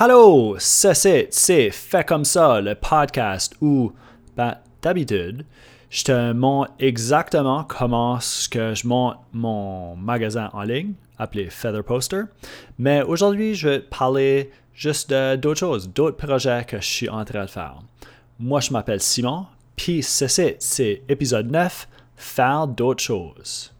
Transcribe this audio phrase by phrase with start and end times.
[0.00, 3.92] Hello, c'est c'est fait comme ça le podcast où
[4.34, 5.44] ben, d'habitude
[5.90, 8.18] je te montre exactement comment
[8.50, 12.22] que je monte mon magasin en ligne appelé Feather Poster.
[12.78, 17.26] Mais aujourd'hui, je vais te parler juste d'autres choses, d'autres projets que je suis en
[17.26, 17.82] train de faire.
[18.38, 19.44] Moi, je m'appelle Simon,
[19.76, 21.86] puis c'est c'est épisode 9,
[22.16, 23.74] faire d'autres choses.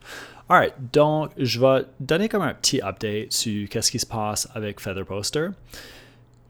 [0.47, 4.79] Alright, donc je vais donner comme un petit update sur qu'est-ce qui se passe avec
[4.79, 5.49] Feather Poster.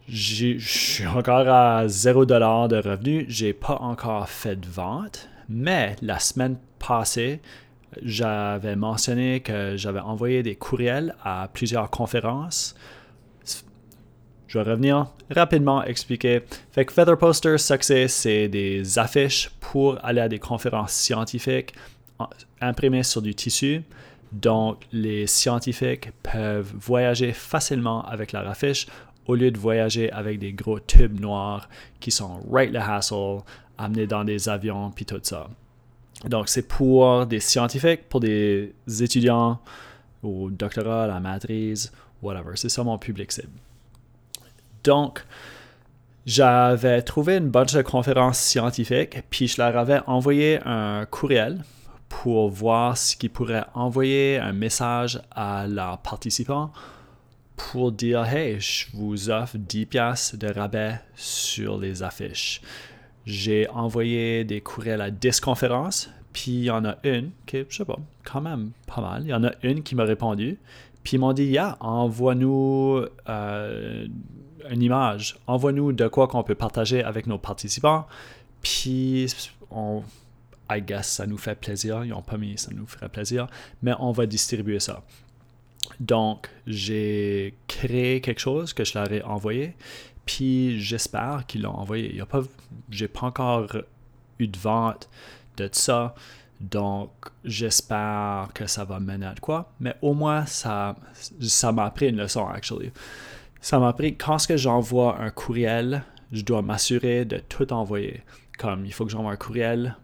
[0.08, 3.24] Je suis encore à 0$ de revenus.
[3.28, 7.40] J'ai pas encore fait de vente, mais la semaine passée,
[8.02, 12.74] j'avais mentionné que j'avais envoyé des courriels à plusieurs conférences.
[14.48, 16.42] Je vais revenir rapidement expliquer.
[16.72, 21.74] Fait que Feather Poster Success, c'est des affiches pour aller à des conférences scientifiques
[22.60, 23.82] imprimées sur du tissu.
[24.32, 28.86] Donc, les scientifiques peuvent voyager facilement avec leur affiche
[29.26, 31.68] au lieu de voyager avec des gros tubes noirs
[32.00, 33.40] qui sont right the hassle,
[33.78, 35.48] amenés dans des avions, puis tout ça.
[36.24, 39.60] Donc, c'est pour des scientifiques, pour des étudiants
[40.22, 42.52] au doctorat, la maîtrise, whatever.
[42.54, 43.48] C'est ça mon public cible.
[44.84, 45.24] Donc,
[46.24, 51.64] j'avais trouvé une bunch de conférences scientifiques, puis je leur avais envoyé un courriel
[52.08, 56.70] pour voir ce qu'ils pourraient envoyer un message à leurs participants
[57.56, 62.60] pour dire Hey, je vous offre 10 pièces de rabais sur les affiches.
[63.24, 67.76] J'ai envoyé des courriels à 10 conférences, puis il y en a une qui, je
[67.76, 69.22] sais pas, quand même pas mal.
[69.22, 70.58] Il y en a une qui m'a répondu,
[71.04, 74.06] puis ils m'ont dit Yeah, envoie-nous euh,
[74.70, 78.06] une image, envoie-nous de quoi qu'on peut partager avec nos participants,
[78.60, 79.26] puis
[79.70, 80.02] on,
[80.70, 82.04] I guess, ça nous fait plaisir.
[82.04, 83.46] Ils n'ont pas mis ça nous ferait plaisir,
[83.82, 85.02] mais on va distribuer ça.
[86.00, 89.74] Donc, j'ai créé quelque chose que je leur ai envoyé,
[90.24, 92.12] puis j'espère qu'ils l'ont envoyé.
[92.12, 93.68] N'ai pas, pas encore
[94.38, 95.08] eu de vente
[95.56, 96.14] de ça,
[96.60, 97.10] donc
[97.44, 99.72] j'espère que ça va mener à quoi.
[99.80, 100.96] Mais au moins, ça
[101.40, 102.92] ça m'a appris une leçon, actually.
[103.60, 108.22] Ça m'a appris, quand ce que j'envoie un courriel, je dois m'assurer de tout envoyer.
[108.58, 109.96] Comme il faut que j'envoie un courriel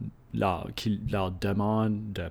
[0.77, 2.31] qui leur demande de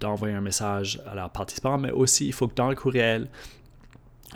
[0.00, 3.28] d'envoyer un message à leurs participants, mais aussi il faut que dans le courriel,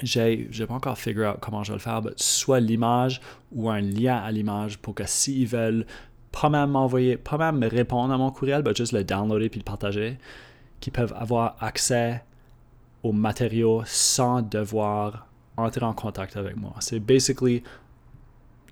[0.02, 3.20] j'ai, n'ai pas encore figure out comment je vais le faire, mais soit l'image
[3.52, 5.86] ou un lien à l'image pour que s'ils veulent
[6.32, 9.60] pas même m'envoyer, pas même me répondre à mon courriel, mais juste le downloader puis
[9.60, 10.18] le partager,
[10.80, 12.22] qu'ils peuvent avoir accès
[13.02, 16.74] aux matériaux sans devoir entrer en contact avec moi.
[16.80, 17.62] C'est basically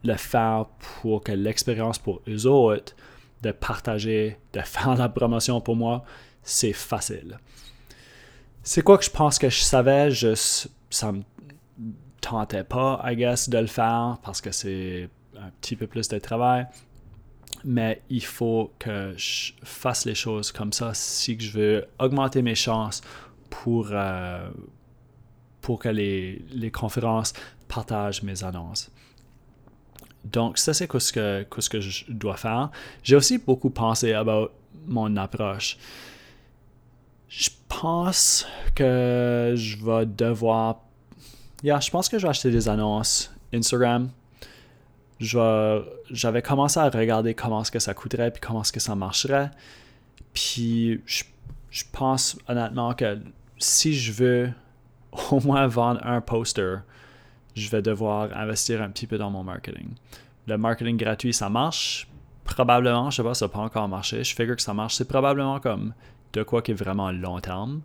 [0.03, 0.67] le faire
[1.01, 2.97] pour que l'expérience pour eux autres
[3.43, 6.05] de partager, de faire la promotion pour moi,
[6.43, 7.39] c'est facile.
[8.63, 11.23] C'est quoi que je pense que je savais, juste ça me
[12.21, 16.19] tentait pas, I guess, de le faire parce que c'est un petit peu plus de
[16.19, 16.67] travail.
[17.65, 22.55] Mais il faut que je fasse les choses comme ça si je veux augmenter mes
[22.55, 23.03] chances
[23.51, 24.49] pour, euh,
[25.61, 27.33] pour que les, conférences
[27.69, 28.91] partagent mes annonces.
[30.25, 31.13] Donc, ça, c'est ce
[31.71, 32.71] que je dois faire.
[33.03, 34.25] J'ai aussi beaucoup pensé à
[34.87, 35.79] mon approche
[37.33, 40.83] je pense que je vais devoir.
[41.63, 44.11] Yeah, je pense que je vais acheter des annonces Instagram.
[45.19, 49.51] J'avais commencé à regarder comment est-ce que ça coûterait puis comment est-ce que ça marcherait.
[50.35, 51.25] Puis je,
[51.71, 53.19] je pense honnêtement que
[53.57, 54.51] si je veux
[55.31, 56.83] au moins vendre un poster,
[57.55, 59.95] je vais devoir investir un petit peu dans mon marketing.
[60.49, 62.09] Le marketing gratuit, ça marche.
[62.45, 64.23] Probablement, je sais pas, ça n'a pas encore marché.
[64.23, 64.97] Je figure que ça marche.
[64.97, 65.95] C'est probablement comme
[66.33, 67.83] de quoi qui est vraiment long terme.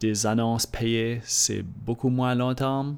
[0.00, 2.96] Des annonces payées, c'est beaucoup moins long terme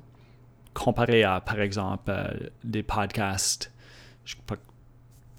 [0.74, 2.28] comparé à, par exemple, euh,
[2.64, 3.72] des podcasts.
[4.24, 4.36] Je,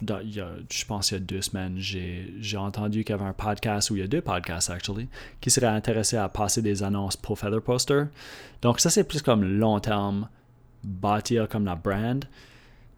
[0.01, 3.95] je pense qu'il y a deux semaines, j'ai entendu qu'il y avait un podcast, ou
[3.95, 5.07] il y a deux podcasts, actually,
[5.41, 8.03] qui seraient intéressés à passer des annonces pour Feather Poster.
[8.61, 10.27] Donc, ça, c'est plus comme long terme,
[10.83, 12.25] bâtir comme la brand.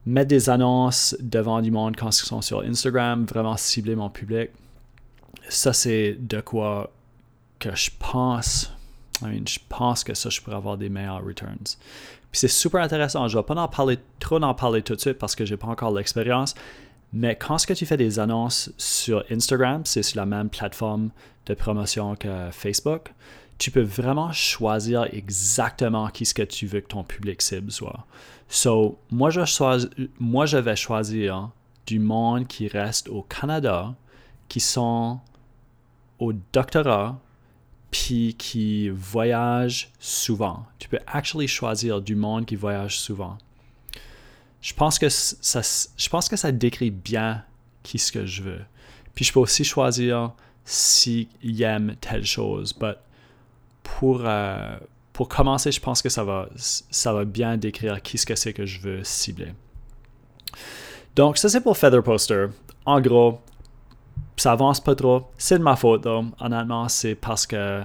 [0.06, 4.52] Mettre des annonces devant du monde quand ils sont sur Instagram, vraiment cibler mon public
[5.50, 6.92] ça, c'est de quoi
[7.60, 8.72] que je pense.
[9.22, 11.78] je pense que ça, je pourrais avoir des meilleurs returns.
[12.32, 13.28] Puis c'est super intéressant.
[13.28, 15.54] Je ne vais pas en parler, trop en parler tout de suite parce que je
[15.54, 16.56] n'ai pas encore l'expérience.
[17.14, 21.10] Mais quand ce que tu fais des annonces sur Instagram, c'est sur la même plateforme
[21.46, 23.14] de promotion que Facebook,
[23.58, 28.06] tu peux vraiment choisir exactement qui ce que tu veux que ton public cible soit.
[28.50, 29.42] So, moi, je,
[30.20, 31.50] moi, je vais choisir
[31.86, 33.96] du monde qui reste au Canada,
[34.48, 35.20] qui sont
[36.20, 37.20] au doctorat,
[37.92, 40.66] puis qui voyage souvent.
[40.80, 43.38] Tu peux actually choisir du monde qui voyage souvent.
[44.62, 45.62] Je pense que ça,
[45.96, 47.44] je pense que ça décrit bien
[47.84, 48.62] qui ce que je veux.
[49.16, 50.34] Puis je peux aussi choisir
[50.66, 51.28] s'il
[51.62, 52.76] aime telle chose.
[52.82, 52.96] Mais
[53.84, 54.78] pour, euh,
[55.14, 58.54] pour commencer, je pense que ça va, ça va bien décrire qui ce que c'est
[58.54, 59.54] que je veux cibler.
[61.16, 62.48] Donc, ça c'est pour Feather Poster.
[62.86, 63.40] En gros,
[64.38, 65.30] ça avance pas trop.
[65.38, 66.34] C'est de ma faute, donc.
[66.40, 67.84] Honnêtement, c'est parce que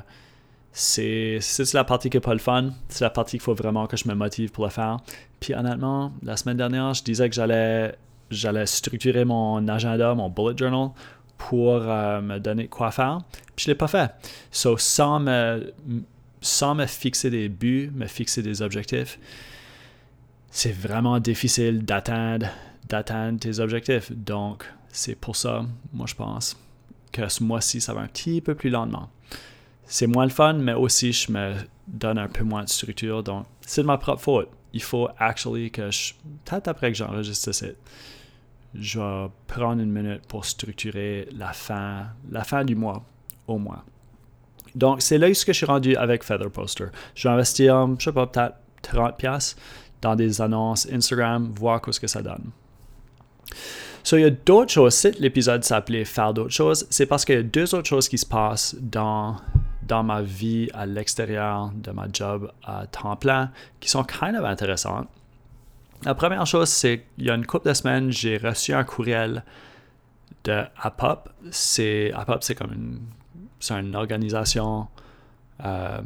[0.73, 1.41] c'est
[1.75, 2.71] la partie qui n'est pas le fun.
[2.89, 4.99] C'est la partie qu'il faut vraiment que je me motive pour le faire.
[5.41, 7.95] Puis honnêtement, la semaine dernière, je disais que j'allais
[8.31, 10.91] j'allais structurer mon agenda, mon bullet journal
[11.37, 13.21] pour euh, me donner quoi faire.
[13.55, 14.11] Puis je l'ai pas fait.
[14.51, 15.73] So, sans me,
[16.41, 19.19] sans me fixer des buts, me fixer des objectifs,
[20.51, 22.47] c'est vraiment difficile d'atteindre
[22.89, 24.13] d'atteindre tes objectifs.
[24.13, 26.57] Donc, c'est pour ça, moi, je pense
[27.11, 29.11] que ce mois-ci, ça va un petit peu plus lentement.
[29.85, 31.55] C'est moins le fun, mais aussi, je me
[31.89, 33.23] donne un peu moins de structure.
[33.23, 34.49] Donc, c'est de ma propre faute.
[34.73, 36.15] Il faut actually que je.
[36.45, 37.67] Peut-être après que j'enregistre ça,
[38.75, 43.05] je vais prendre une minute pour structurer la fin, du mois,
[43.47, 43.83] au moins.
[44.75, 46.87] Donc, c'est là ce que je suis rendu avec Feather Poster.
[47.15, 49.57] Je vais investir, je sais pas, peut-être 30$
[50.01, 52.51] dans des annonces Instagram, voir ce que ça donne.
[54.05, 54.95] So, il y a d'autres choses.
[54.95, 58.19] Si l'épisode s'appelait Faire d'autres choses, c'est parce qu'il y a deux autres choses qui
[58.19, 59.37] se passent dans,
[59.83, 63.51] dans ma vie à l'extérieur de ma job à temps plein
[63.81, 65.09] qui sont kind of intéressantes.
[66.05, 69.45] La première chose, c'est qu'il y a une couple de semaines, j'ai reçu un courriel
[70.45, 71.29] de APOP.
[71.53, 73.01] C'est, APOP, c'est comme une,
[73.61, 74.89] c'est une organisation,
[75.65, 76.01] euh,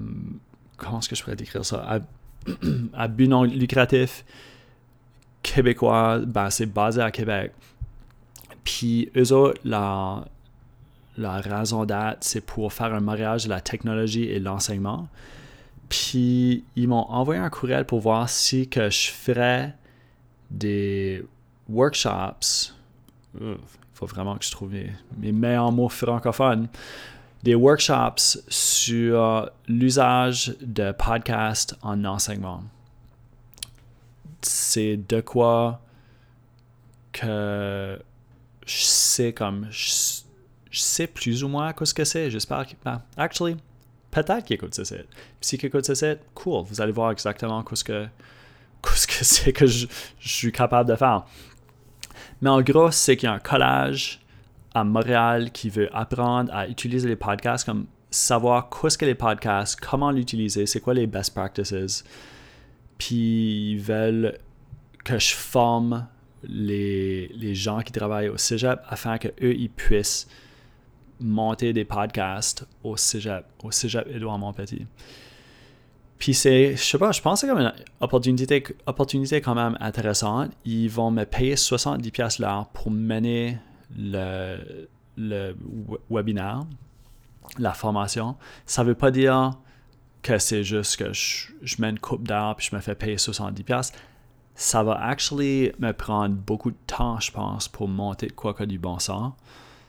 [0.77, 1.99] comment est-ce que je pourrais décrire ça, à,
[2.95, 4.25] à but non lucratif
[5.43, 7.53] québécois, ben, c'est basé à Québec.
[8.67, 10.21] Puis eux autres, la
[11.17, 15.09] raison d'être, c'est pour faire un mariage de la technologie et l'enseignement.
[15.89, 19.75] Puis ils m'ont envoyé un courriel pour voir si que je ferais
[20.51, 21.25] des
[21.71, 22.75] workshops.
[23.41, 23.57] Il
[23.95, 26.69] faut vraiment que je trouve mes, mes meilleurs mots francophones.
[27.43, 32.63] Des workshops sur l'usage de podcasts en enseignement
[34.47, 35.81] c'est de quoi
[37.13, 37.99] que
[38.67, 39.83] je sais comme je,
[40.73, 42.31] sais plus ou moins ce que c'est.
[42.31, 42.75] J'espère que.
[42.85, 43.57] Ben, actually,
[44.11, 45.07] peut-être qu'il écoute ce set.
[45.41, 46.65] si qu'il écoute ce set, cool.
[46.65, 48.07] Vous allez voir exactement ce que
[48.95, 49.87] ce que c'est que je,
[50.21, 51.25] suis capable de faire.
[52.43, 54.21] Mais en gros, c'est qu'il y a un collage
[54.75, 59.81] à Montréal qui veut apprendre à utiliser les podcasts, comme savoir qu'est-ce que les podcasts,
[59.81, 62.05] comment l'utiliser, c'est quoi les best practices
[62.99, 64.39] puis ils veulent
[65.05, 66.07] que je forme
[66.49, 70.29] les, les, gens qui travaillent au cégep afin qu'eux, ils puissent
[71.21, 74.87] monter des podcasts au cégep, au cégep Édouard Montpetit.
[76.19, 79.77] Puis c'est, je sais pas, je pense que c'est comme une opportunité, opportunité quand même
[79.81, 80.51] intéressante.
[80.65, 83.59] Ils vont me payer 70$ l'heure pour mener
[83.97, 85.55] le, le
[86.11, 86.65] webinaire,
[87.59, 88.37] la formation.
[88.65, 89.59] Ça veut pas dire
[90.23, 93.93] que c'est juste que je, mets une coupe d'heure puis je me fais payer 70$.
[94.57, 98.79] Ça va actually me prendre beaucoup de temps, je pense, pour monter quoi que du
[98.79, 99.33] bon sens.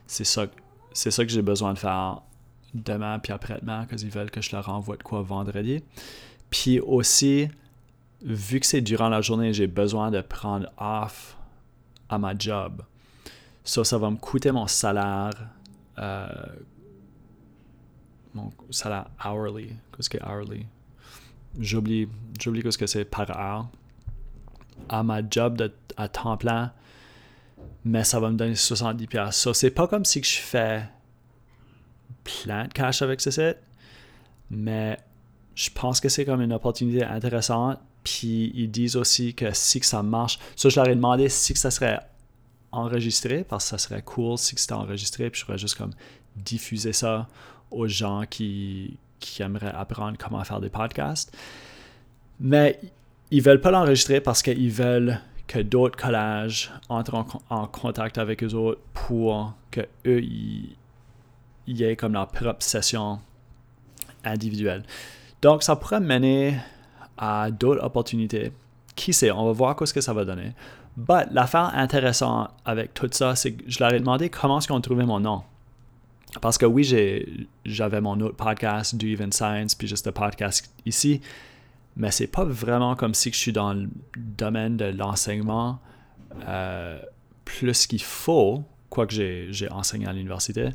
[0.05, 0.47] C'est ça,
[0.93, 2.21] ça que j'ai besoin de faire
[2.73, 5.83] demain puis après-demain, parce qu'ils veulent que je leur envoie de quoi vendredi.
[6.49, 7.47] Puis aussi,
[8.21, 11.37] vu que c'est durant la journée, j'ai besoin de prendre off
[12.09, 12.83] à ma job.
[13.63, 15.31] Ça, ça va me coûter mon salaire
[15.99, 16.27] euh,
[18.33, 19.69] mon salaire hourly.
[19.95, 20.65] Qu'est-ce que hourly?
[21.59, 22.07] J'oublie,
[22.39, 23.67] j'oublie ce que c'est par heure.
[24.89, 26.71] À ma job à temps plein,
[27.83, 29.31] mais ça va me donner 70$.
[29.31, 30.83] Ça, c'est pas comme si je fais
[32.23, 33.57] plein de cash avec ce site,
[34.49, 34.97] mais
[35.55, 37.79] je pense que c'est comme une opportunité intéressante.
[38.03, 41.53] Puis ils disent aussi que si que ça marche, ça je leur ai demandé si
[41.53, 41.99] que ça serait
[42.71, 45.91] enregistré, parce que ça serait cool si c'était enregistré, puis je pourrais juste comme
[46.35, 47.27] diffuser ça
[47.71, 51.35] aux gens qui, qui aimeraient apprendre comment faire des podcasts.
[52.39, 52.79] Mais
[53.31, 58.53] ils veulent pas l'enregistrer parce qu'ils veulent que d'autres collages entrent en, contact avec eux
[58.53, 60.21] autres pour que eux
[61.67, 63.19] aient comme leur propre session
[64.23, 64.83] individuelle.
[65.41, 66.57] Donc ça pourrait mener
[67.17, 68.51] à d'autres opportunités.
[68.95, 70.53] Qui sait, on va voir ce que ça va donner.
[70.97, 74.75] Mais l'affaire intéressante avec tout ça, c'est que je leur ai demandé comment est-ce qu'ils
[74.75, 75.43] ont trouvé mon nom.
[76.41, 76.83] Parce que oui,
[77.63, 81.21] j'avais mon autre podcast, Do Even Science, puis juste le podcast ici,
[81.97, 85.79] mais c'est pas vraiment comme si je suis dans le domaine de l'enseignement
[86.47, 86.99] euh,
[87.43, 90.69] plus qu'il faut, quoique j'ai enseigné à l'université.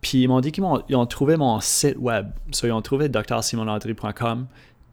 [0.00, 2.30] Puis ils m'ont dit qu'ils ont, ils ont trouvé mon site web.
[2.52, 4.46] So, ils ont trouvé drsimonandry.com.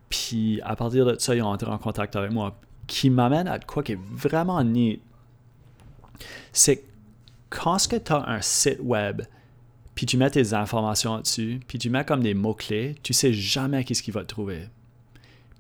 [0.10, 2.60] Puis à partir de ça, ils ont entré en contact avec moi.
[2.88, 5.02] Qui m'amène à quoi qui est vraiment neat.
[6.54, 6.84] C'est
[7.50, 9.24] quand tu as un site web,
[9.96, 13.84] puis tu mets tes informations dessus, puis tu mets comme des mots-clés, tu sais jamais
[13.84, 14.68] qu'est-ce qu'il va te trouver.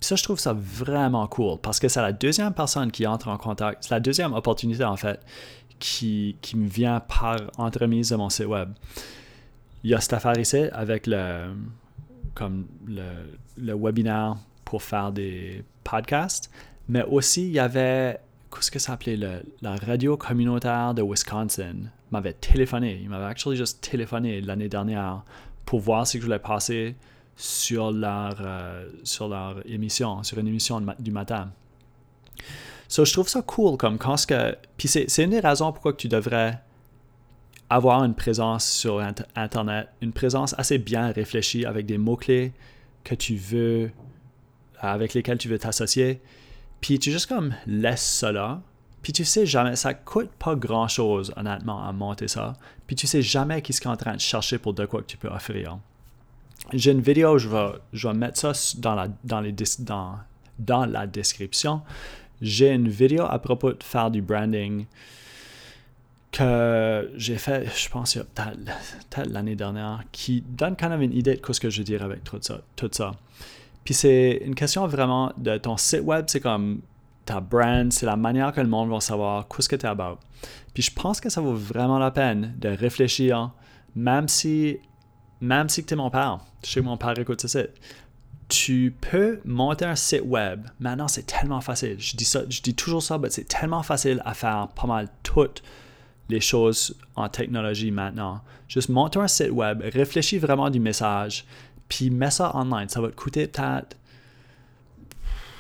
[0.06, 3.40] Ça, je trouve ça vraiment cool parce que c'est la deuxième personne qui entre en
[3.40, 5.20] contact, c'est la deuxième opportunité en fait
[5.80, 8.70] qui, qui me vient par entremise de mon site web.
[9.84, 11.56] Il y a cette affaire ici avec le,
[12.36, 13.02] comme le,
[13.58, 16.52] le webinaire pour faire des podcasts,
[16.88, 18.20] mais aussi il y avait,
[18.54, 21.78] qu'est-ce que ça s'appelait, la radio communautaire de Wisconsin
[22.12, 25.24] m'avait téléphoné, il m'avait actually juste téléphoné l'année dernière
[25.66, 26.96] pour voir si je voulais passer
[27.36, 31.52] sur leur, euh, sur leur émission, sur une émission du matin.
[32.88, 34.56] So, je trouve ça cool comme quand ce que.
[34.78, 36.62] Puis c'est une des raisons pourquoi tu devrais
[37.70, 39.04] avoir une présence sur
[39.36, 42.54] Internet, une présence assez bien réfléchie avec des mots-clés
[43.04, 43.92] que tu veux,
[44.80, 46.22] avec lesquels tu veux t'associer.
[46.80, 48.62] Puis tu juste comme laisses là.
[49.02, 52.54] Puis tu sais jamais, ça coûte pas grand chose honnêtement à monter ça.
[52.88, 55.18] Puis tu sais jamais qui est en train de chercher pour de quoi que tu
[55.18, 55.80] peux offrir.
[56.74, 60.16] J'ai une vidéo, je vais, je vais mettre ça dans la, dans les, dans,
[60.60, 61.82] dans la description.
[62.42, 64.86] J'ai une vidéo à propos de faire du branding
[66.32, 71.54] que j'ai fait, je pense, peut-être l'année dernière, qui donne quand même une idée de
[71.54, 72.60] ce que je veux dire avec tout ça.
[72.76, 73.12] Tout ça.
[73.86, 76.82] Puis c'est une question vraiment de ton site web, c'est comme
[77.24, 80.18] ta brand, c'est la manière que le monde va savoir qu'est-ce que tu es about.
[80.74, 83.52] Puis je pense que ça vaut vraiment la peine de réfléchir,
[83.96, 84.80] même si,
[85.42, 87.72] même si tu es mon père, que mon père écoute site,
[88.48, 90.68] tu peux monter un site web.
[90.80, 91.96] Maintenant, c'est tellement facile.
[92.00, 95.10] Je dis, ça, je dis toujours ça, mais c'est tellement facile à faire pas mal
[95.24, 95.64] toutes
[96.30, 98.42] les choses en technologie maintenant.
[98.68, 101.46] Juste monter un site web, réfléchis vraiment du message,
[101.90, 102.90] puis mets ça online.
[102.90, 103.98] Ça va te coûter peut-être,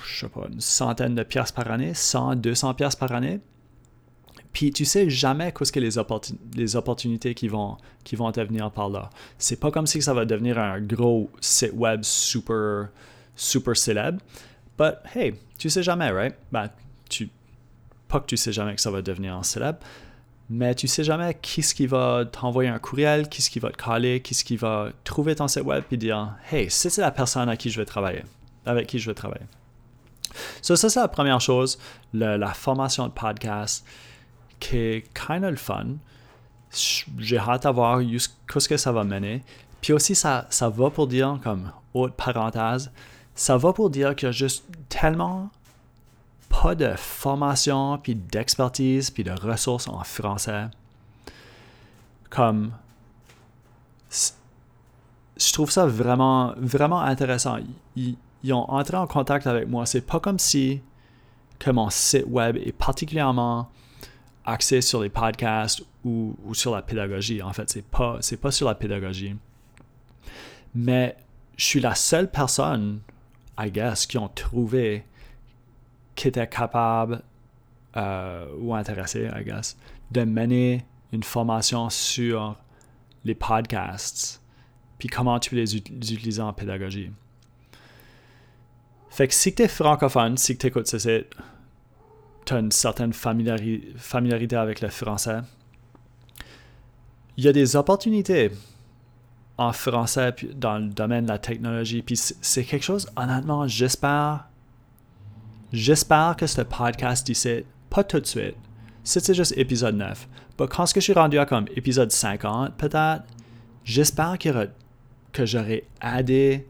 [0.07, 3.39] je sais pas, une centaine de pièces par année, 100, 200 pièces par année.
[4.55, 5.97] Puis tu sais jamais qu'est-ce que les,
[6.77, 9.09] opportunités qui vont, qui vont te venir par là.
[9.37, 12.87] C'est pas comme si ça va devenir un gros site web super,
[13.35, 14.19] super célèbre.
[14.77, 16.35] But hey, tu sais jamais, right?
[16.53, 16.69] Ben,
[18.07, 19.79] pas que tu sais jamais que ça va devenir un célèbre,
[20.49, 23.71] mais tu sais jamais qui ce qui va t'envoyer un courriel, qui ce qui va
[23.71, 27.11] te caler, qui ce qui va trouver ton site web et dire Hey, c'est la
[27.11, 28.23] personne à qui je vais travailler,
[28.65, 29.47] avec qui je vais travailler.
[30.61, 31.77] So, ça, c'est la première chose,
[32.13, 33.85] la formation de podcast
[34.59, 35.97] qui est kind of fun.
[37.17, 39.43] J'ai hâte à voir ce que ça va mener.
[39.81, 42.91] Puis aussi, ça, ça va pour dire, comme haute parenthèse,
[43.35, 45.49] ça va pour dire qu'il y a juste tellement
[46.49, 50.67] pas de formation, puis d'expertise, puis de ressources en français.
[52.29, 52.71] Comme,
[55.37, 57.57] je trouve ça vraiment, vraiment intéressant.
[57.95, 59.85] Ils, ils ont entré en contact avec moi.
[59.85, 60.81] C'est pas comme si
[61.59, 63.69] que mon site web est particulièrement
[64.45, 67.41] axé sur les podcasts ou, sur la pédagogie.
[67.41, 69.35] En fait, c'est pas, pas sur la pédagogie.
[70.73, 71.17] Mais
[71.57, 72.99] je suis la seule personne,
[73.57, 75.05] I guess, qui ont trouvé
[76.15, 77.21] qui était capable
[77.97, 79.77] euh, ou intéressé, I guess,
[80.11, 82.57] de mener une formation sur
[83.23, 84.41] les podcasts,
[84.97, 87.11] puis comment tu peux les utiliser en pédagogie.
[89.09, 91.25] Fait que si tu es francophone, si tu écoutes ce
[92.45, 95.39] tu as une certaine familiarité avec le français.
[97.37, 98.51] Il y a des opportunités
[99.57, 102.01] en français dans le domaine de la technologie.
[102.01, 104.45] Puis c'est quelque chose, honnêtement, j'espère.
[105.73, 108.55] J'espère que ce podcast ici, pas tout de suite,
[109.03, 110.27] c'est juste épisode 9,
[110.59, 113.23] mais quand je suis rendu à comme épisode 50, peut-être,
[113.83, 116.65] j'espère que j'aurai aidé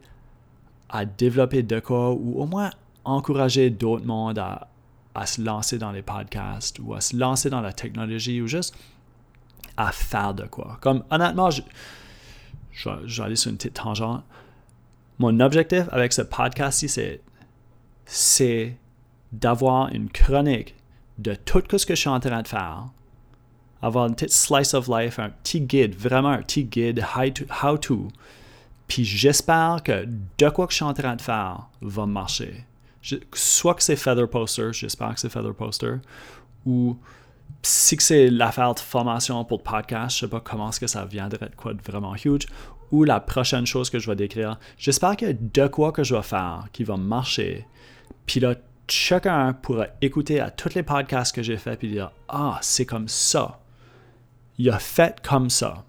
[0.88, 2.70] à développer de quoi ou au moins
[3.04, 4.68] encourager d'autres mondes à,
[5.16, 8.74] à se lancer dans les podcasts ou à se lancer dans la technologie ou juste
[9.76, 10.78] à faire de quoi.
[10.80, 11.62] Comme honnêtement, je,
[12.84, 14.24] vais, aller sur une petite tangente.
[15.18, 17.20] Mon objectif avec ce podcast-ci, c'est,
[18.04, 18.76] c'est
[19.32, 20.74] d'avoir une chronique
[21.18, 22.86] de tout ce que je suis en train de faire.
[23.82, 27.04] Avoir une petite slice of life, un petit guide, vraiment un petit guide.
[27.62, 28.08] How to
[28.88, 30.06] puis j'espère que
[30.38, 32.64] de quoi que je suis en train de faire va marcher
[33.34, 35.94] soit que c'est Feather Poster, j'espère que c'est Feather Poster,
[36.64, 36.98] ou
[37.62, 41.04] si c'est l'affaire de formation pour le podcast, je sais pas comment est-ce que ça
[41.04, 42.46] viendrait de quoi de vraiment huge,
[42.92, 46.04] ou la prochaine chose que je vais décrire, j'espère qu'il y a de quoi que
[46.04, 47.66] je vais faire qui va marcher,
[48.26, 48.54] puis là,
[48.88, 53.08] chacun pourra écouter à tous les podcasts que j'ai fait puis dire Ah, c'est comme
[53.08, 53.60] ça.
[54.58, 55.84] Il a fait comme ça.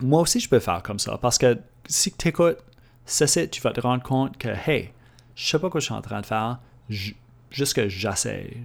[0.00, 1.18] moi aussi, je peux faire comme ça.
[1.18, 2.58] Parce que si tu écoutes
[3.04, 4.92] ceci, tu vas te rendre compte que, hey,
[5.34, 6.58] je sais pas quoi je suis en train de faire,
[6.88, 8.56] juste que j'essaie.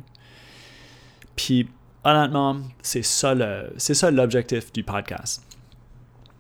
[1.35, 1.69] Puis,
[2.03, 3.35] honnêtement, c'est ça,
[3.77, 5.43] c'est ça l'objectif du podcast.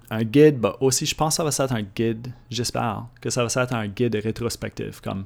[0.09, 3.45] Un guide, bah aussi, je pense que ça va être un guide, j'espère que ça
[3.45, 5.25] va être un guide rétrospectif, comme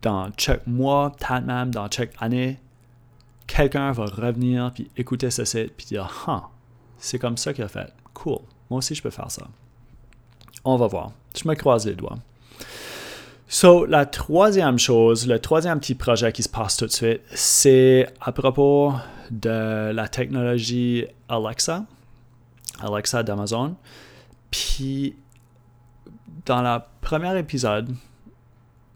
[0.00, 2.60] dans chaque mois, peut-être même dans chaque année,
[3.48, 6.50] quelqu'un va revenir puis écouter ce site puis dire, ah,
[6.98, 7.92] c'est comme ça qu'il a fait.
[8.14, 8.38] Cool.
[8.70, 9.48] Moi aussi, je peux faire ça.
[10.64, 11.12] On va voir.
[11.36, 12.18] Je me croise les doigts.
[13.50, 18.06] So, la troisième chose, le troisième petit projet qui se passe tout de suite, c'est
[18.20, 18.92] à propos
[19.30, 21.86] de la technologie Alexa,
[22.80, 23.74] Alexa d'Amazon.
[24.50, 25.16] Puis,
[26.44, 27.94] dans le premier épisode,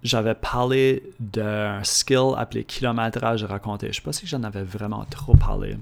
[0.02, 3.86] j'avais parlé d'un skill appelé kilométrage raconté.
[3.86, 5.78] Je ne sais pas si j'en avais vraiment trop parlé.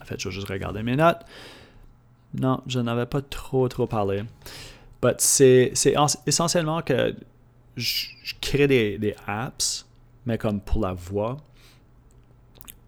[0.00, 1.22] En fait, je vais juste regarder mes notes.
[2.32, 4.22] Non, je n'avais pas trop, trop parlé.
[5.02, 5.72] Mais c'est
[6.26, 7.12] essentiellement que
[7.76, 8.06] je,
[8.40, 9.86] crée des, apps,
[10.24, 11.36] mais comme pour la voix,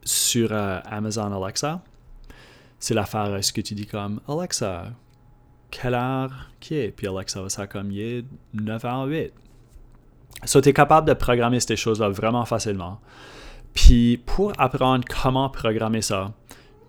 [0.05, 1.83] sur euh, Amazon Alexa.
[2.79, 4.93] C'est l'affaire, ce que tu dis comme Alexa,
[5.71, 6.91] quelle heure qui est?
[6.91, 8.25] Puis Alexa va ça comme il est
[8.57, 9.33] 9h08.
[10.45, 13.01] So, tu es capable de programmer ces choses-là vraiment facilement.
[13.75, 16.33] Puis, pour apprendre comment programmer ça,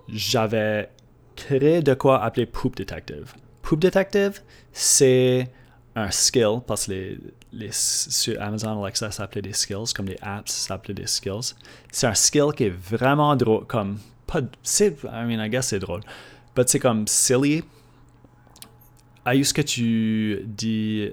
[0.08, 0.90] j'avais
[1.36, 3.34] créé de quoi appeler Poop Detective.
[3.62, 4.42] Poop Detective,
[4.72, 5.52] c'est
[5.96, 7.18] un skill, parce que
[7.52, 11.56] les, sur Amazon Alexa, ça s'appelait des skills, comme les apps, ça s'appelait des skills.
[11.92, 15.80] C'est un skill qui est vraiment drôle, comme, pas, c'est, I mean, I guess c'est
[15.80, 16.02] drôle,
[16.56, 17.64] mais c'est comme silly.
[19.26, 21.10] À ce que tu dis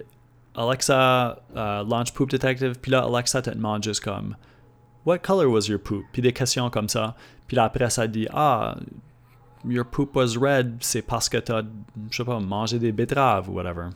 [0.55, 4.37] Alexa uh, launch Poop Detective, puis là, Alexa te demande juste comme
[5.05, 6.05] What color was your poop?
[6.13, 7.15] Puis des questions comme ça.
[7.47, 8.77] Puis là, après, ça dit Ah,
[9.65, 11.63] your poop was red, c'est parce que t'as,
[12.11, 13.91] je sais pas, mangé des betteraves ou whatever.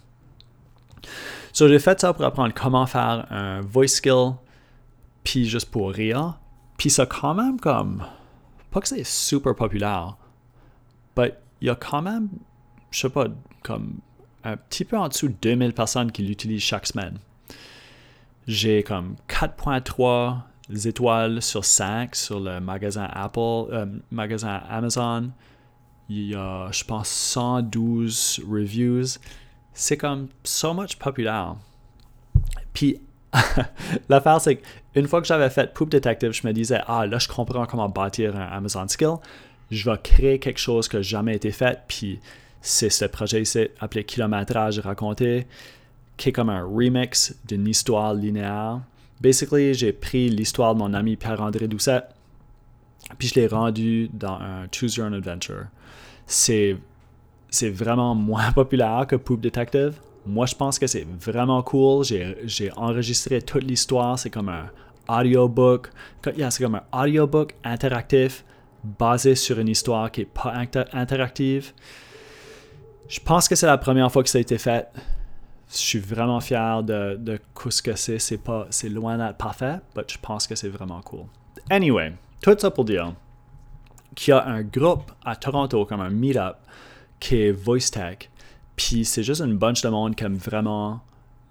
[1.52, 4.32] So, j'ai fait ça pour apprendre comment faire un voice skill,
[5.24, 6.38] puis juste pour rire.
[6.76, 8.04] Puis ça, quand même, comme.
[8.70, 10.16] Pas que c'est super populaire,
[11.16, 12.28] mais il y a quand même,
[12.90, 13.26] je sais pas,
[13.62, 13.98] comme
[14.44, 17.18] un petit peu en dessous de 2000 personnes qui l'utilisent chaque semaine.
[18.46, 20.38] J'ai comme 4.3
[20.86, 25.30] étoiles sur 5 sur le magasin Apple, euh, magasin Amazon.
[26.08, 29.18] Il y a, je pense, 112 reviews.
[29.72, 31.56] C'est comme so much populaire.
[32.72, 33.00] Puis,
[34.08, 37.28] l'affaire, c'est qu'une fois que j'avais fait Poop Detective, je me disais, ah, là, je
[37.28, 39.16] comprends comment bâtir un Amazon Skill.
[39.70, 41.80] Je vais créer quelque chose n'a jamais été fait.
[41.86, 42.20] Puis,
[42.60, 45.46] c'est ce projet ici appelé Kilométrage raconté,
[46.16, 48.80] qui est comme un remix d'une histoire linéaire.
[49.20, 52.02] Basically, j'ai pris l'histoire de mon ami Pierre-André Doucet,
[53.18, 55.66] puis je l'ai rendu dans un Choose Your Own Adventure.
[56.26, 56.76] C'est,
[57.50, 59.94] c'est vraiment moins populaire que Poop Detective.
[60.26, 62.04] Moi, je pense que c'est vraiment cool.
[62.04, 64.18] J'ai, enregistré toute l'histoire.
[64.18, 64.70] C'est comme un
[65.08, 65.90] audiobook.
[66.22, 68.44] c'est comme un audiobook interactif
[68.84, 70.54] basé sur une histoire qui n'est pas
[70.92, 71.72] interactive.
[73.08, 74.88] Je pense que c'est la première fois que ça a été fait.
[75.70, 78.18] Je suis vraiment fier de, de ce que c'est.
[78.18, 81.24] C'est, pas, c'est loin d'être parfait, mais je pense que c'est vraiment cool.
[81.68, 83.12] Anyway, tout ça pour dire
[84.14, 86.56] qu'il y a un groupe à Toronto, comme un meetup,
[87.20, 88.30] qui est Voice Tech.
[88.76, 91.00] Puis c'est juste une bunch de monde aime vraiment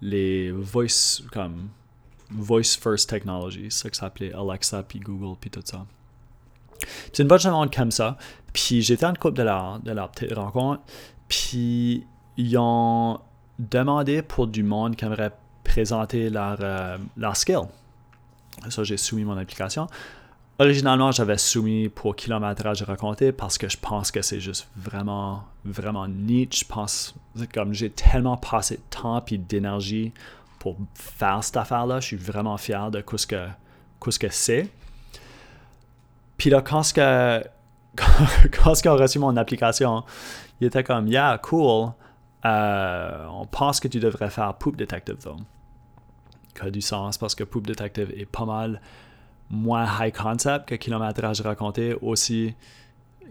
[0.01, 1.69] les voice, comme
[2.31, 5.85] Voice First Technology, c'est ça que ça s'appelait Alexa, puis Google, puis tout ça.
[7.11, 8.17] C'est une bunch de monde aime ça.
[8.53, 10.81] Puis j'étais en couple de leur, de leur petite rencontre.
[11.27, 12.05] Puis
[12.37, 13.19] ils ont
[13.57, 17.63] demandé pour du monde qui aimerait présenter leur, euh, leur skill.
[18.69, 19.87] Ça, j'ai soumis mon application.
[20.61, 26.05] Originalement, j'avais soumis pour kilométrage raconté parce que je pense que c'est juste vraiment, vraiment
[26.05, 26.59] niche.
[26.59, 27.15] Je pense,
[27.53, 30.11] comme j'ai tellement passé de temps et d'énergie
[30.59, 33.47] pour faire cette affaire-là, je suis vraiment fier de ce que,
[34.09, 34.69] ce que c'est.
[36.35, 37.41] Puis là, quand, que,
[37.95, 40.03] quand, quand, reçu mon application,
[40.59, 41.93] il était comme, yeah, cool.
[42.43, 45.37] Euh, on pense que tu devrais faire Poop Detective, though.
[46.53, 48.81] Qui a du sens parce que Poop Detective est pas mal
[49.49, 51.95] moins high concept que Kilométrage raconté.
[52.01, 52.55] Aussi,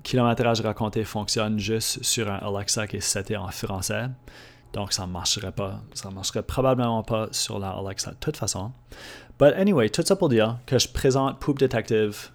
[0.02, 4.06] Kilométrage raconté fonctionne juste sur un Alexa qui est seté en français.
[4.72, 5.80] Donc, ça ne marcherait pas.
[5.94, 8.72] Ça marcherait probablement pas sur la Alexa de toute façon.
[9.38, 12.30] But anyway, tout ça pour dire que je présente Poop Detective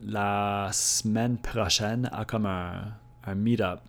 [0.00, 2.72] la semaine prochaine à comme un,
[3.24, 3.80] un meet-up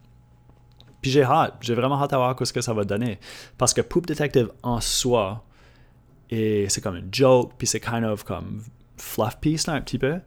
[1.01, 3.19] puis j'ai hâte, j'ai vraiment hâte à voir ce que ça va donner.
[3.57, 5.43] Parce que Poop Detective en soi,
[6.29, 8.63] c'est comme une joke, puis c'est kind of comme
[8.99, 10.19] fluff piece là, un petit peu.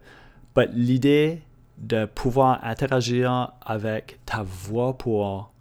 [0.55, 1.41] Mais l'idée
[1.77, 5.51] de pouvoir interagir avec ta voix pour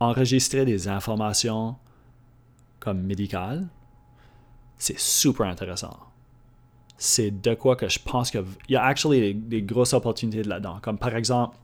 [0.00, 1.76] enregistrer des informations
[2.80, 3.66] comme médicales,
[4.78, 5.98] c'est super intéressant.
[6.98, 10.78] C'est de quoi que je pense qu'il y a actually des, grosses opportunités là-dedans.
[10.80, 11.56] Comme par exemple,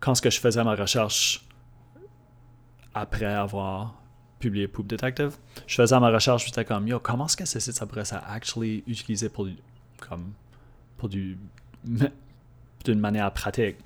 [0.00, 1.46] quand ce que je faisais ma recherche
[2.94, 3.97] après avoir
[4.38, 7.74] publié Poop Detective, je faisais ma recherche, j'étais comme, yo, comment est-ce que ce site,
[7.74, 9.48] ça pourrait être actually utiliser pour
[10.00, 10.32] comme,
[10.96, 11.38] pour du,
[12.84, 13.76] d'une manière pratique?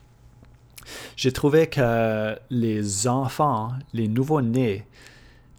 [1.17, 4.85] J'ai trouvé que les enfants, les nouveaux-nés,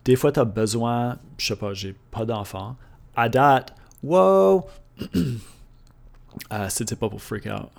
[0.06, 2.76] des fois, tu as besoin, je sais pas, j'ai pas d'enfants.
[3.16, 4.66] À date, wow!
[6.52, 7.70] Euh, c'était pas pour freak out.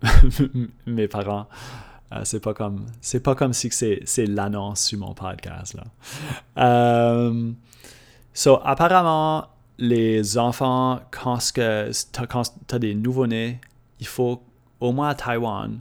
[0.86, 1.48] Mes parents.
[2.14, 5.84] Euh, c'est pas comme c'est pas comme si c'est, c'est l'annonce sur mon podcast là.
[6.58, 7.52] Euh,
[8.32, 9.48] so apparemment
[9.78, 13.60] les enfants quand tu as des nouveaux-nés,
[13.98, 14.42] il faut
[14.80, 15.80] au moins à Taïwan,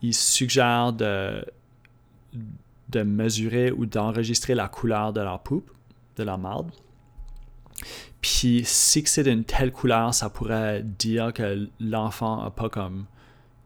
[0.00, 1.44] ils suggèrent de,
[2.88, 5.70] de mesurer ou d'enregistrer la couleur de leur poupe,
[6.16, 6.70] de leur marde.
[8.22, 13.04] Puis si c'est d'une telle couleur, ça pourrait dire que l'enfant n'a pas comme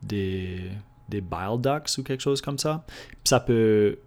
[0.03, 0.71] des,
[1.09, 2.85] des bile ducts ou quelque chose comme ça.
[3.25, 3.99] Ça peut,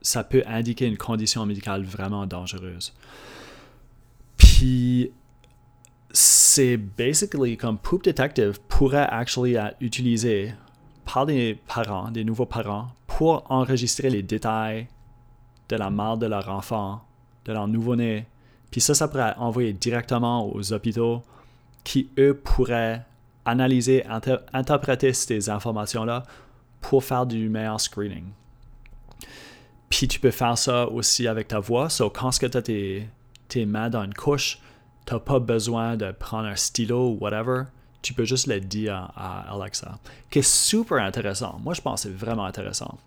[0.00, 2.92] ça peut indiquer une condition médicale vraiment dangereuse.
[4.36, 5.10] Puis
[6.10, 10.54] c'est basically comme Poop Detective pourrait actually utilisé
[11.04, 14.88] par des parents, des nouveaux parents, pour enregistrer les détails
[15.68, 17.02] de la mort de leur enfant,
[17.44, 18.26] de leur nouveau-né.
[18.70, 21.22] Puis ça, ça pourrait envoyé directement aux hôpitaux
[21.84, 23.04] qui, eux, pourraient
[23.46, 24.04] analyser,
[24.52, 26.24] interpréter ces informations-là
[26.80, 28.26] pour faire du meilleur screening.
[29.88, 31.88] Puis tu peux faire ça aussi avec ta voix.
[31.88, 33.08] So, quand tu as tes,
[33.48, 34.58] tes mains dans une couche,
[35.06, 37.62] tu n'as pas besoin de prendre un stylo ou whatever.
[38.02, 39.98] Tu peux juste le dire à Alexa.
[40.30, 41.58] Qui est super intéressant.
[41.62, 42.98] Moi, je pense que c'est vraiment intéressant.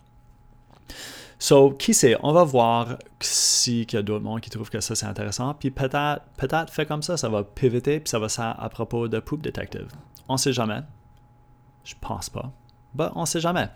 [1.41, 4.93] So, qui sait, on va voir s'il y a d'autres monde qui trouvent que ça
[4.93, 5.53] c'est intéressant.
[5.53, 9.07] Puis peut-être, peut-être fait comme ça, ça va pivoter, puis ça va ça à propos
[9.07, 9.87] de Poop Detective.
[10.29, 10.81] On sait jamais.
[11.83, 12.51] Je pense pas.
[12.93, 13.69] Bah, on sait jamais.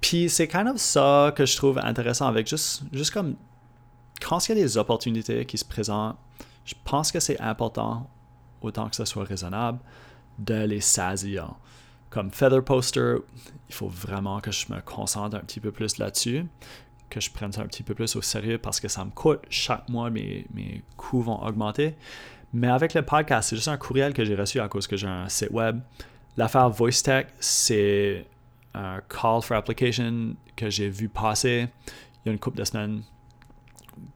[0.00, 3.36] Puis c'est kind of ça que je trouve intéressant avec juste, juste comme
[4.20, 6.16] quand il y a des opportunités qui se présentent,
[6.64, 8.08] je pense que c'est important,
[8.60, 9.78] autant que ce soit raisonnable,
[10.38, 11.54] de les saisir.
[12.10, 13.16] Comme Feather Poster,
[13.68, 16.46] il faut vraiment que je me concentre un petit peu plus là-dessus,
[17.10, 19.40] que je prenne ça un petit peu plus au sérieux parce que ça me coûte.
[19.50, 21.96] Chaque mois, mes, mes coûts vont augmenter.
[22.52, 25.06] Mais avec le podcast, c'est juste un courriel que j'ai reçu à cause que j'ai
[25.06, 25.80] un site web.
[26.36, 28.26] L'affaire VoiceTech, c'est
[28.74, 31.68] un call for application que j'ai vu passer
[32.24, 33.02] il y a une couple de semaines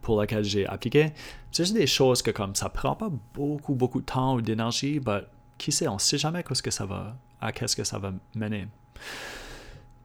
[0.02, 1.12] pour laquelle j'ai appliqué.
[1.50, 5.00] C'est juste des choses que comme ça prend pas beaucoup, beaucoup de temps ou d'énergie,
[5.04, 5.24] mais
[5.58, 8.12] qui sait, on ne sait jamais qu'est-ce que ça va, à qu'est-ce que ça va
[8.34, 8.68] mener.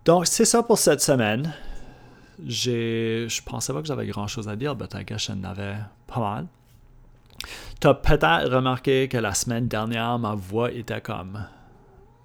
[0.05, 1.53] Donc, c'est ça pour cette semaine.
[2.43, 5.75] J'ai, je pensais pas que j'avais grand chose à dire, mais t'inquiète, j'en avais
[6.07, 6.47] pas mal.
[7.79, 11.45] Tu as peut-être remarqué que la semaine dernière, ma voix était comme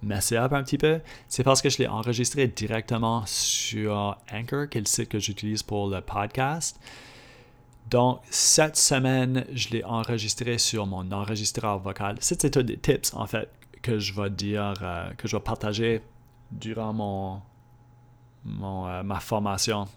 [0.01, 1.01] messé up un petit peu.
[1.27, 5.63] C'est parce que je l'ai enregistré directement sur Anchor, qui est le site que j'utilise
[5.63, 6.79] pour le podcast.
[7.89, 12.17] Donc, cette semaine, je l'ai enregistré sur mon enregistreur vocal.
[12.19, 13.49] C'est des tips, en fait,
[13.81, 16.01] que je vais dire, euh, que je vais partager
[16.51, 17.41] durant mon,
[18.43, 19.87] mon euh, ma formation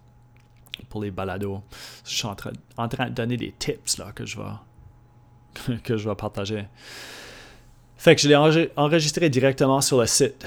[0.88, 1.62] pour les balados.
[2.04, 4.44] Je suis en train, en train, de donner des tips là, que, je vais,
[5.84, 6.66] que je vais partager.
[7.96, 10.46] Fait que je l'ai enregistré directement sur le site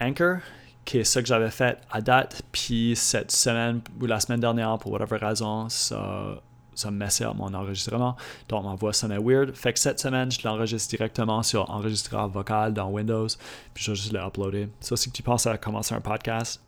[0.00, 0.38] Anchor,
[0.84, 2.42] qui est ce que j'avais fait à date.
[2.50, 6.40] Puis cette semaine ou la semaine dernière, pour whatever raison, ça
[6.78, 8.16] ça me messait mon enregistrement.
[8.48, 9.52] Donc, ma voix sonnait weird.
[9.54, 13.26] Fait que cette semaine, je l'enregistre directement sur enregistreur vocal dans Windows.
[13.74, 14.68] Puis, je vais juste l'uploader.
[14.78, 16.62] Ça, si tu penses à commencer un podcast,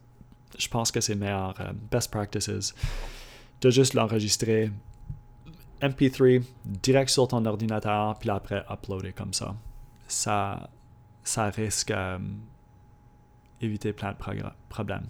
[0.59, 1.55] je pense que c'est meilleur.
[1.61, 2.75] Euh, best practices.
[3.61, 4.73] De juste l'enregistrer
[5.81, 9.55] MP3 direct sur ton ordinateur, puis après uploader comme ça.
[10.09, 10.69] Ça,
[11.55, 12.19] risque euh,
[13.59, 15.07] plein de problèmes.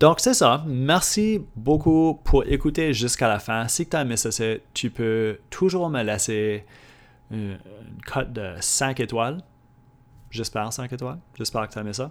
[0.00, 0.64] Donc, c'est ça.
[0.66, 3.68] Merci beaucoup pour écouter jusqu'à la fin.
[3.68, 4.30] Si tu as aimé ça,
[4.72, 6.64] tu peux toujours me laisser
[7.30, 7.58] une,
[8.06, 9.42] cote de 5 étoiles.
[10.30, 11.18] J'espère 5 étoiles.
[11.36, 12.10] J'espère que tu as aimé ça.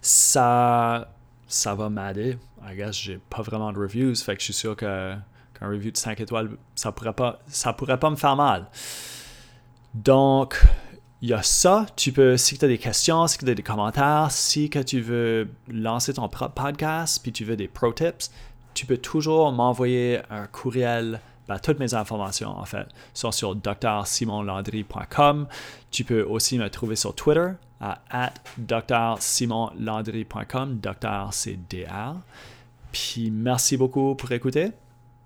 [0.00, 1.12] Ça,
[1.46, 2.38] ça va m'aider.
[2.64, 5.14] I guess j'ai pas vraiment de reviews, fait que je suis sûr que
[5.62, 8.66] qu'un review de 5 étoiles, ça pourrait pas, ça pourrait pas me faire mal.
[9.94, 10.62] Donc,
[11.20, 11.86] il y a ça.
[11.96, 15.00] Tu peux, si tu as des questions, si tu as des commentaires, si que tu
[15.00, 18.30] veux lancer ton propre podcast, puis tu veux des pro tips,
[18.74, 21.20] tu peux toujours m'envoyer un courriel.
[21.48, 25.48] Ben, toutes mes informations, en fait, sont sur drsimonlandry.com.
[25.90, 27.48] Tu peux aussi me trouver sur Twitter
[27.80, 32.14] à drsimonlandry.com, docteur c'est DR.
[32.92, 34.70] Puis merci beaucoup pour écouter.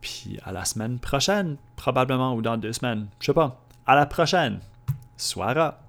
[0.06, 3.08] Puis à la semaine prochaine, probablement, ou dans deux semaines.
[3.18, 3.60] Je sais pas.
[3.86, 4.60] À la prochaine.
[5.16, 5.80] Soira.